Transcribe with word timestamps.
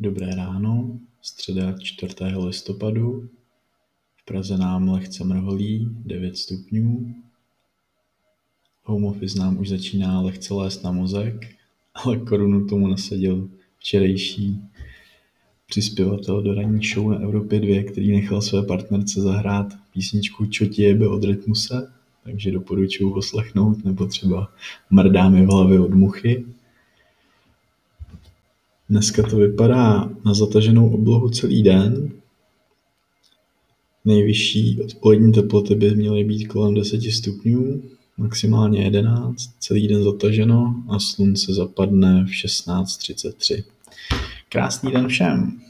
Dobré 0.00 0.34
ráno, 0.34 0.98
středa 1.22 1.78
4. 1.78 2.14
listopadu. 2.46 3.28
V 4.16 4.24
Praze 4.24 4.56
nám 4.56 4.88
lehce 4.88 5.24
mrholí 5.24 5.88
9 6.04 6.36
stupňů. 6.36 7.14
Home 8.84 9.04
office 9.04 9.38
nám 9.38 9.58
už 9.58 9.68
začíná 9.68 10.20
lehce 10.20 10.54
lézt 10.54 10.84
na 10.84 10.92
mozek, 10.92 11.46
ale 11.94 12.16
korunu 12.16 12.66
tomu 12.66 12.86
nasadil 12.86 13.50
včerejší 13.78 14.62
přispěvatel 15.66 16.42
do 16.42 16.54
ranní 16.54 16.86
show 16.86 17.10
na 17.10 17.18
Evropě 17.18 17.60
2, 17.60 17.92
který 17.92 18.12
nechal 18.12 18.42
své 18.42 18.62
partnerce 18.62 19.20
zahrát 19.20 19.74
písničku 19.92 20.46
Čo 20.46 20.66
ti 20.66 20.82
jebe 20.82 21.08
od 21.08 21.24
Rytmuse, 21.24 21.92
takže 22.24 22.52
doporučuji 22.52 23.14
poslechnout, 23.14 23.84
nebo 23.84 24.06
třeba 24.06 24.52
Mrdá 24.90 25.28
mi 25.28 25.46
v 25.46 25.48
hlavě 25.48 25.80
od 25.80 25.94
muchy. 25.94 26.44
Dneska 28.90 29.22
to 29.22 29.36
vypadá 29.36 30.10
na 30.24 30.34
zataženou 30.34 30.90
oblohu 30.90 31.28
celý 31.28 31.62
den. 31.62 32.12
Nejvyšší 34.04 34.80
odpolední 34.84 35.32
teploty 35.32 35.74
by 35.74 35.94
měly 35.94 36.24
být 36.24 36.46
kolem 36.46 36.74
10 36.74 37.02
stupňů, 37.02 37.82
maximálně 38.18 38.82
11, 38.82 39.50
celý 39.58 39.88
den 39.88 40.04
zataženo 40.04 40.84
a 40.88 40.98
slunce 40.98 41.54
zapadne 41.54 42.24
v 42.24 42.28
16.33. 42.28 43.64
Krásný 44.48 44.92
den 44.92 45.08
všem! 45.08 45.60